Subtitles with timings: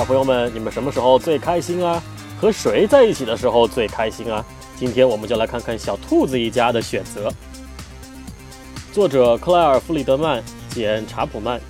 [0.00, 2.02] 小朋友们，你们什么时候最开心啊？
[2.40, 4.44] 和谁在一起的时候最开心啊？
[4.76, 7.32] 今天我们就来看看小兔子一家的选择。
[8.92, 11.60] 作者克莱尔·弗里德曼、简·查普曼，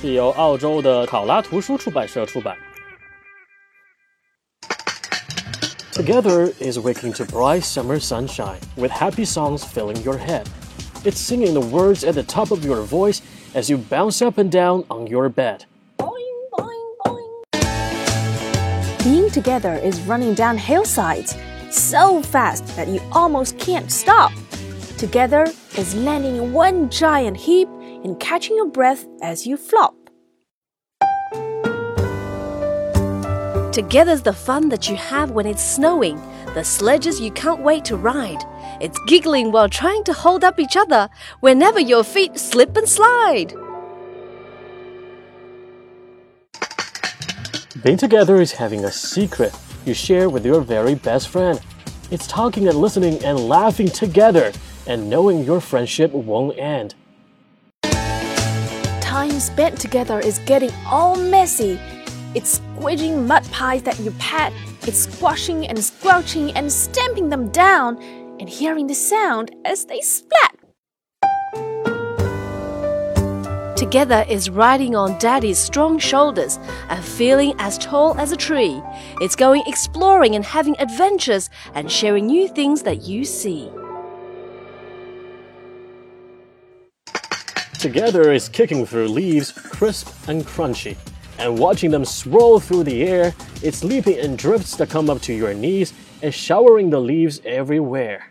[0.00, 2.56] 是由澳洲的考拉图书出版社出版。
[5.92, 10.44] Together is waking to bright summer sunshine with happy songs filling your head.
[11.04, 13.20] It's singing the words at the top of your voice
[13.54, 15.66] as you bounce up and down on your bed.
[19.39, 21.33] Together is running down hillsides
[21.71, 24.33] so fast that you almost can't stop.
[24.97, 25.45] Together
[25.77, 27.69] is landing in one giant heap
[28.03, 29.95] and catching your breath as you flop.
[33.71, 36.19] Together's the fun that you have when it's snowing,
[36.53, 38.43] the sledges you can't wait to ride.
[38.81, 41.07] It's giggling while trying to hold up each other
[41.39, 43.53] whenever your feet slip and slide.
[47.83, 51.61] Being together is having a secret you share with your very best friend.
[52.11, 54.51] It's talking and listening and laughing together
[54.85, 56.95] and knowing your friendship won't end.
[59.01, 61.79] Time spent together is getting all messy.
[62.35, 67.97] It's squidging mud pies that you pat, it's squashing and squelching and stamping them down,
[68.39, 70.38] and hearing the sound as they splat.
[73.79, 78.81] Together is riding on daddy's strong shoulders and feeling as tall as a tree.
[79.21, 83.71] It's going exploring and having adventures and sharing new things that you see.
[87.79, 90.97] Together is kicking through leaves, crisp and crunchy,
[91.37, 93.33] and watching them swirl through the air.
[93.63, 98.27] It's leaping in drifts that come up to your knees and showering the leaves everywhere.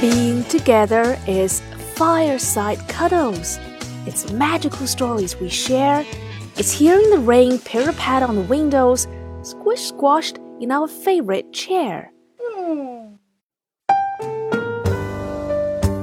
[0.00, 1.60] Being together is
[1.96, 3.58] fireside cuddles.
[4.06, 6.06] It's magical stories we share.
[6.56, 9.08] It's hearing the rain pitter pat on the windows,
[9.42, 12.12] squish squashed in our favorite chair.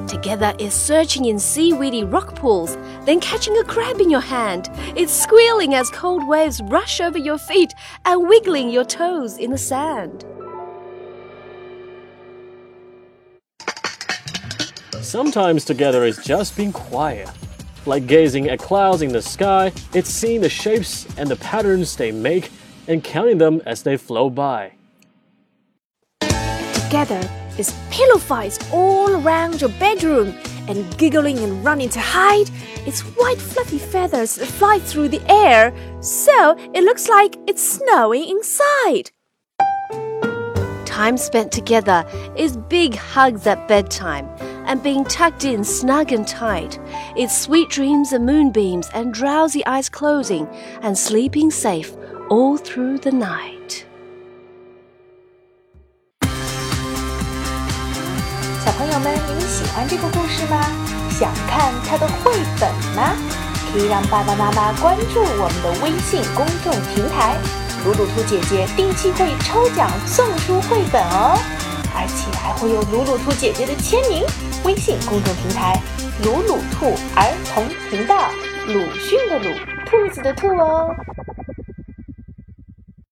[0.09, 4.69] Together is searching in seaweedy rock pools, then catching a crab in your hand.
[4.97, 7.71] It's squealing as cold waves rush over your feet
[8.05, 10.25] and wiggling your toes in the sand.
[15.01, 17.29] Sometimes together is just being quiet.
[17.85, 22.11] Like gazing at clouds in the sky, it's seeing the shapes and the patterns they
[22.11, 22.49] make
[22.87, 24.73] and counting them as they flow by.
[26.73, 27.21] Together
[27.57, 30.33] is pillow fights all around your bedroom
[30.67, 32.49] and giggling and running to hide.
[32.85, 38.29] It's white fluffy feathers that fly through the air, so it looks like it's snowing
[38.29, 39.11] inside
[40.92, 42.04] Time spent together
[42.36, 44.26] is big hugs at bedtime
[44.66, 46.78] and being tucked in snug and tight.
[47.14, 50.48] It's sweet dreams and moonbeams and drowsy eyes closing
[50.82, 51.92] and sleeping safe
[52.28, 53.84] all through the night.
[58.64, 60.60] 小朋友们，你们喜欢这个故事吗？
[61.10, 63.16] 想看它的绘本吗？
[63.72, 67.36] 可以让爸爸妈妈关注我们的微信公众平台，
[67.85, 71.37] 鲁鲁兔姐姐定期会抽奖送出绘本哦，
[71.93, 74.23] 而且还会有鲁鲁兔姐姐的签名。
[74.63, 75.77] 微信公众平台
[76.23, 78.29] “鲁鲁兔儿童频道”，
[78.67, 79.49] 鲁迅的鲁，
[79.85, 80.95] 兔子的兔哦。